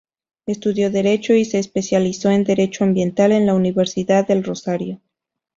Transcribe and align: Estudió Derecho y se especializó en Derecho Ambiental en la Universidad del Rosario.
Estudió 0.47 0.89
Derecho 0.89 1.35
y 1.35 1.45
se 1.45 1.59
especializó 1.59 2.31
en 2.31 2.43
Derecho 2.43 2.83
Ambiental 2.83 3.31
en 3.33 3.45
la 3.45 3.53
Universidad 3.53 4.25
del 4.27 4.43
Rosario. 4.43 4.99